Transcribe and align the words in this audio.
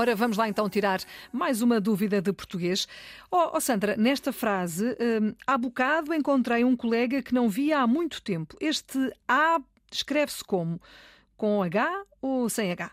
Ora, 0.00 0.16
vamos 0.16 0.38
lá 0.38 0.48
então 0.48 0.66
tirar 0.66 1.02
mais 1.30 1.60
uma 1.60 1.78
dúvida 1.78 2.22
de 2.22 2.32
português. 2.32 2.88
Oh, 3.30 3.50
oh 3.52 3.60
Sandra, 3.60 3.98
nesta 3.98 4.32
frase, 4.32 4.96
hum, 4.98 5.34
há 5.46 5.58
bocado 5.58 6.14
encontrei 6.14 6.64
um 6.64 6.74
colega 6.74 7.20
que 7.20 7.34
não 7.34 7.50
via 7.50 7.80
há 7.80 7.86
muito 7.86 8.22
tempo. 8.22 8.56
Este 8.58 9.12
A 9.28 9.60
escreve-se 9.92 10.42
como? 10.42 10.80
Com 11.36 11.62
H 11.62 12.02
ou 12.22 12.48
sem 12.48 12.72
H? 12.72 12.90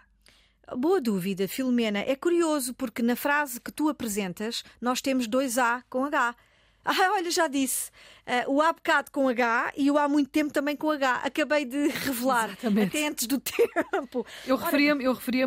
Boa 0.75 0.99
dúvida, 0.99 1.47
Filomena. 1.47 1.99
É 1.99 2.13
curioso 2.13 2.73
porque 2.73 3.01
na 3.01 3.15
frase 3.15 3.61
que 3.61 3.71
tu 3.71 3.87
apresentas 3.87 4.65
nós 4.81 5.01
temos 5.01 5.27
dois 5.27 5.57
A 5.57 5.81
com 5.89 6.03
H. 6.03 6.35
Ah, 6.89 7.11
olha, 7.15 7.29
já 7.29 7.47
disse. 7.47 7.91
Uh, 8.25 8.55
o 8.55 8.61
há 8.61 8.71
bocado 8.71 9.11
com 9.11 9.27
H 9.27 9.73
e 9.75 9.91
o 9.91 9.97
há 9.97 10.07
muito 10.07 10.29
tempo 10.29 10.53
também 10.53 10.75
com 10.75 10.89
H. 10.89 11.21
Acabei 11.23 11.65
de 11.65 11.87
revelar 11.89 12.49
Exatamente. 12.49 12.97
até 12.97 13.07
antes 13.07 13.27
do 13.27 13.39
tempo. 13.41 14.25
Eu 14.45 14.55
referia-me 14.55 15.05
referia 15.05 15.45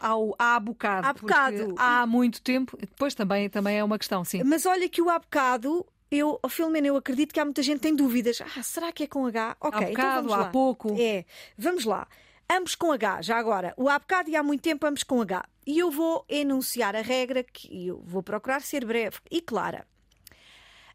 ao 0.00 0.34
há 0.38 0.58
bocado. 0.58 1.06
Há 1.06 1.12
bocado. 1.12 1.74
Há 1.78 2.06
muito 2.06 2.42
tempo. 2.42 2.76
Depois 2.80 3.14
também, 3.14 3.48
também 3.48 3.78
é 3.78 3.84
uma 3.84 3.98
questão, 3.98 4.24
sim. 4.24 4.42
Mas 4.42 4.66
olha 4.66 4.88
que 4.88 5.00
o 5.00 5.08
há 5.08 5.18
bocado 5.18 5.86
eu, 6.10 6.38
oh, 6.42 6.48
Filomena, 6.48 6.88
eu 6.88 6.96
acredito 6.96 7.32
que 7.32 7.40
há 7.40 7.44
muita 7.44 7.62
gente 7.62 7.76
que 7.76 7.82
tem 7.82 7.96
dúvidas. 7.96 8.42
Ah, 8.42 8.62
será 8.62 8.92
que 8.92 9.04
é 9.04 9.06
com 9.06 9.24
H? 9.24 9.56
Ok, 9.60 9.78
há 9.78 9.82
então 9.82 9.90
bocado, 9.92 10.08
então 10.08 10.22
vamos 10.22 10.32
lá. 10.32 10.40
há 10.40 10.50
pouco. 10.50 10.96
É, 10.98 11.24
vamos 11.56 11.84
lá. 11.86 12.06
Ambos 12.50 12.74
com 12.74 12.92
H, 12.92 13.22
já 13.22 13.38
agora. 13.38 13.72
O 13.78 13.88
há 13.88 13.98
bocado 13.98 14.28
e 14.28 14.36
há 14.36 14.42
muito 14.42 14.60
tempo, 14.60 14.86
ambos 14.86 15.02
com 15.02 15.22
H. 15.22 15.42
E 15.66 15.78
eu 15.78 15.90
vou 15.90 16.24
enunciar 16.28 16.94
a 16.94 17.00
regra 17.00 17.42
que 17.42 17.86
eu 17.86 18.02
vou 18.04 18.22
procurar 18.22 18.60
ser 18.60 18.84
breve 18.84 19.16
e 19.30 19.40
clara. 19.40 19.86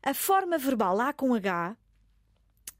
A 0.03 0.13
forma 0.13 0.57
verbal 0.57 0.99
A 1.01 1.13
com 1.13 1.33
H 1.33 1.75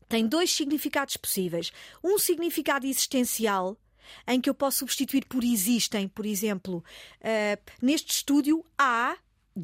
tem 0.07 0.27
dois 0.27 0.51
significados 0.51 1.17
possíveis. 1.17 1.71
Um 2.03 2.17
significado 2.17 2.85
existencial, 2.85 3.77
em 4.25 4.39
que 4.39 4.49
eu 4.49 4.53
posso 4.53 4.79
substituir 4.79 5.25
por 5.25 5.43
existem, 5.43 6.07
por 6.07 6.25
exemplo, 6.25 6.77
uh, 6.77 7.71
neste 7.81 8.11
estúdio 8.11 8.65
há 8.77 9.17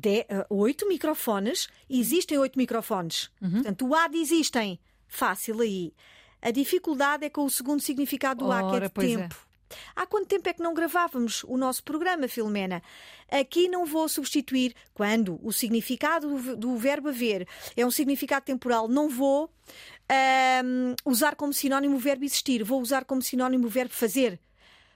eh, 0.05 0.45
oito 0.49 0.87
microfones, 0.87 1.67
existem 1.89 2.37
oito 2.37 2.57
microfones. 2.57 3.29
Uhum. 3.41 3.51
Portanto, 3.51 3.87
o 3.87 3.95
há 3.95 4.07
de 4.07 4.17
existem, 4.17 4.79
fácil 5.07 5.61
aí. 5.61 5.93
A 6.41 6.51
dificuldade 6.51 7.25
é 7.25 7.29
com 7.29 7.45
o 7.45 7.49
segundo 7.49 7.79
significado 7.79 8.43
do 8.43 8.49
Ora, 8.49 8.67
há, 8.67 8.69
que 8.69 8.75
é 8.75 8.79
de 8.79 8.85
é. 8.85 8.89
tempo. 8.89 9.35
É. 9.49 9.52
Há 9.95 10.05
quanto 10.05 10.27
tempo 10.27 10.47
é 10.49 10.53
que 10.53 10.61
não 10.61 10.73
gravávamos 10.73 11.43
o 11.43 11.57
nosso 11.57 11.83
programa, 11.83 12.27
Filomena? 12.27 12.81
Aqui 13.31 13.67
não 13.67 13.85
vou 13.85 14.07
substituir 14.07 14.75
quando 14.93 15.39
o 15.43 15.51
significado 15.51 16.55
do, 16.55 16.77
verbo 16.77 17.09
haver 17.09 17.47
é 17.75 17.85
um 17.85 17.91
significado 17.91 18.45
temporal, 18.45 18.87
não 18.87 19.09
vou 19.09 19.49
um, 20.65 20.95
usar 21.05 21.35
como 21.35 21.53
sinónimo 21.53 21.95
o 21.95 21.99
verbo 21.99 22.25
existir, 22.25 22.63
vou 22.63 22.81
usar 22.81 23.05
como 23.05 23.21
sinónimo 23.21 23.67
o 23.67 23.69
verbo 23.69 23.93
fazer. 23.93 24.39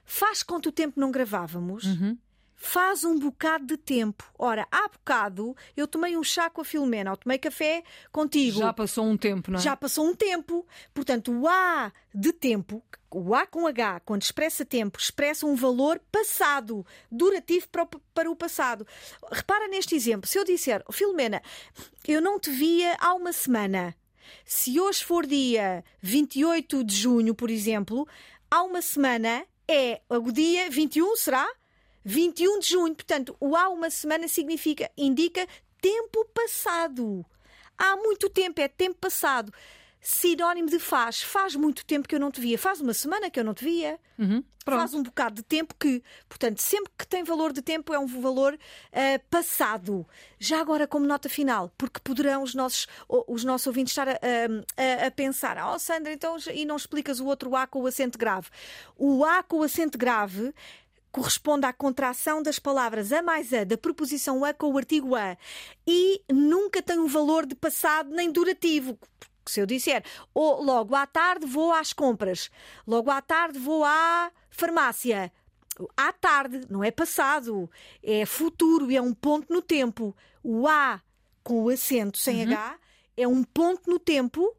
Faz 0.04 0.42
quanto 0.42 0.72
tempo 0.72 0.98
não 0.98 1.10
gravávamos? 1.10 1.84
Uhum 1.84 2.16
faz 2.58 3.04
um 3.04 3.16
bocado 3.16 3.64
de 3.64 3.76
tempo. 3.76 4.24
Ora, 4.36 4.66
há 4.70 4.88
bocado 4.88 5.56
eu 5.76 5.86
tomei 5.86 6.16
um 6.16 6.24
chá 6.24 6.50
com 6.50 6.60
a 6.60 6.64
Filomena, 6.64 7.12
ou 7.12 7.16
tomei 7.16 7.38
café 7.38 7.84
contigo. 8.10 8.58
Já 8.58 8.72
passou 8.72 9.06
um 9.06 9.16
tempo, 9.16 9.52
não 9.52 9.58
é? 9.58 9.62
Já 9.62 9.76
passou 9.76 10.04
um 10.04 10.14
tempo. 10.14 10.66
Portanto, 10.92 11.32
o 11.32 11.48
A 11.48 11.92
de 12.12 12.32
tempo, 12.32 12.82
o 13.10 13.34
A 13.34 13.46
com 13.46 13.66
H, 13.66 14.00
quando 14.00 14.22
expressa 14.22 14.64
tempo, 14.64 14.98
expressa 14.98 15.46
um 15.46 15.54
valor 15.54 16.00
passado, 16.10 16.84
durativo 17.10 17.68
para 17.68 17.84
o, 17.84 17.86
para 18.12 18.30
o 18.30 18.36
passado. 18.36 18.86
Repara 19.30 19.68
neste 19.68 19.94
exemplo. 19.94 20.28
Se 20.28 20.36
eu 20.36 20.44
disser, 20.44 20.84
Filomena, 20.90 21.40
eu 22.06 22.20
não 22.20 22.40
te 22.40 22.50
via 22.50 22.96
há 22.98 23.14
uma 23.14 23.32
semana. 23.32 23.94
Se 24.44 24.78
hoje 24.78 25.04
for 25.04 25.24
dia 25.24 25.84
28 26.02 26.84
de 26.84 26.94
junho, 26.94 27.34
por 27.34 27.50
exemplo, 27.50 28.06
há 28.50 28.62
uma 28.62 28.82
semana 28.82 29.46
é 29.66 30.00
o 30.08 30.32
dia 30.32 30.68
21, 30.68 31.16
será? 31.16 31.48
21 32.04 32.58
de 32.60 32.68
junho. 32.68 32.94
Portanto, 32.94 33.36
o 33.40 33.56
há 33.56 33.68
uma 33.68 33.90
semana 33.90 34.28
significa, 34.28 34.90
indica 34.96 35.46
tempo 35.80 36.24
passado. 36.34 37.24
Há 37.76 37.96
muito 37.96 38.28
tempo, 38.28 38.60
é 38.60 38.68
tempo 38.68 38.98
passado. 38.98 39.52
Sinónimo 40.00 40.68
de 40.68 40.78
faz. 40.78 41.22
Faz 41.22 41.54
muito 41.56 41.84
tempo 41.84 42.08
que 42.08 42.14
eu 42.14 42.20
não 42.20 42.30
te 42.30 42.40
via. 42.40 42.58
Faz 42.58 42.80
uma 42.80 42.94
semana 42.94 43.30
que 43.30 43.38
eu 43.38 43.44
não 43.44 43.52
te 43.52 43.64
via. 43.64 43.98
Uhum, 44.16 44.42
faz 44.64 44.94
um 44.94 45.02
bocado 45.02 45.36
de 45.36 45.42
tempo 45.42 45.74
que. 45.78 46.02
Portanto, 46.28 46.60
sempre 46.60 46.92
que 46.96 47.06
tem 47.06 47.24
valor 47.24 47.52
de 47.52 47.62
tempo 47.62 47.92
é 47.92 47.98
um 47.98 48.06
valor 48.06 48.54
uh, 48.54 49.24
passado. 49.28 50.06
Já 50.38 50.60
agora, 50.60 50.86
como 50.86 51.04
nota 51.04 51.28
final, 51.28 51.72
porque 51.76 52.00
poderão 52.00 52.42
os 52.42 52.54
nossos, 52.54 52.86
os 53.08 53.44
nossos 53.44 53.66
ouvintes 53.66 53.92
estar 53.92 54.08
a, 54.08 54.14
a, 54.14 55.06
a 55.06 55.10
pensar: 55.10 55.56
Oh, 55.72 55.78
Sandra, 55.78 56.12
então 56.12 56.36
e 56.52 56.64
não 56.64 56.76
explicas 56.76 57.18
o 57.18 57.26
outro 57.26 57.54
A 57.56 57.66
com 57.66 57.82
o 57.82 57.86
acento 57.86 58.18
grave? 58.18 58.48
O 58.96 59.24
A 59.24 59.42
com 59.42 59.58
o 59.58 59.62
acento 59.62 59.98
grave 59.98 60.54
corresponde 61.10 61.66
à 61.66 61.72
contração 61.72 62.42
das 62.42 62.58
palavras 62.58 63.12
a 63.12 63.22
mais 63.22 63.52
a 63.52 63.64
da 63.64 63.76
preposição 63.76 64.44
a 64.44 64.52
com 64.52 64.72
o 64.72 64.78
artigo 64.78 65.14
a 65.14 65.36
e 65.86 66.22
nunca 66.30 66.82
tem 66.82 66.98
um 66.98 67.06
valor 67.06 67.46
de 67.46 67.54
passado 67.54 68.10
nem 68.10 68.30
durativo. 68.30 68.98
Se 69.46 69.60
eu 69.60 69.66
disser 69.66 70.04
ou 70.34 70.62
logo 70.62 70.94
à 70.94 71.06
tarde 71.06 71.46
vou 71.46 71.72
às 71.72 71.92
compras, 71.92 72.50
logo 72.86 73.10
à 73.10 73.22
tarde 73.22 73.58
vou 73.58 73.82
à 73.84 74.30
farmácia, 74.50 75.32
à 75.96 76.12
tarde 76.12 76.66
não 76.68 76.84
é 76.84 76.90
passado, 76.90 77.70
é 78.02 78.26
futuro, 78.26 78.90
é 78.92 79.00
um 79.00 79.14
ponto 79.14 79.52
no 79.52 79.62
tempo. 79.62 80.14
O 80.42 80.68
A 80.68 81.00
com 81.42 81.64
o 81.64 81.68
acento 81.70 82.18
sem 82.18 82.44
uhum. 82.44 82.52
H 82.52 82.78
é 83.16 83.26
um 83.26 83.42
ponto 83.42 83.90
no 83.90 83.98
tempo 83.98 84.54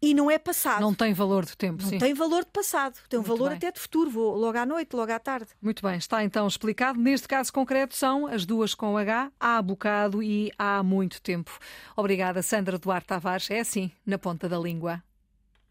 e 0.00 0.14
não 0.14 0.30
é 0.30 0.38
passado. 0.38 0.80
Não 0.80 0.94
tem 0.94 1.12
valor 1.12 1.44
de 1.44 1.56
tempo, 1.56 1.82
não 1.82 1.90
sim. 1.90 1.98
tem 1.98 2.14
valor 2.14 2.44
de 2.44 2.50
passado, 2.50 2.98
tem 3.08 3.18
um 3.18 3.22
valor 3.22 3.48
bem. 3.48 3.56
até 3.56 3.72
de 3.72 3.80
futuro, 3.80 4.10
vou 4.10 4.36
logo 4.36 4.58
à 4.58 4.66
noite, 4.66 4.94
logo 4.94 5.12
à 5.12 5.18
tarde. 5.18 5.48
Muito 5.60 5.82
bem, 5.82 5.96
está 5.96 6.22
então 6.22 6.46
explicado. 6.46 6.98
Neste 6.98 7.26
caso 7.28 7.52
concreto 7.52 7.94
são 7.96 8.26
as 8.26 8.44
duas 8.44 8.74
com 8.74 8.96
H, 8.96 9.30
há 9.38 9.60
bocado 9.62 10.22
e 10.22 10.52
há 10.58 10.82
muito 10.82 11.20
tempo. 11.20 11.58
Obrigada, 11.96 12.42
Sandra 12.42 12.78
Duarte 12.78 13.08
Tavares. 13.08 13.50
É 13.50 13.60
assim, 13.60 13.90
na 14.04 14.18
ponta 14.18 14.48
da 14.48 14.58
língua. 14.58 15.02